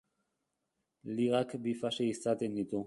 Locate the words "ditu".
2.61-2.79